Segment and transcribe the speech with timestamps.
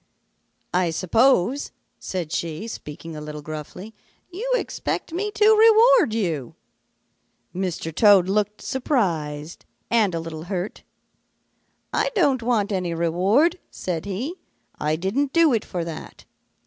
[0.73, 3.93] "'I suppose,' said she, speaking a little gruffly,
[4.31, 6.55] 'you expect me to reward you.'
[7.53, 7.93] "Mr.
[7.93, 10.81] Toad looked surprised and a little hurt.
[11.93, 14.33] 'I don't want any reward,' said he.
[14.79, 16.25] 'I didn't do it for that.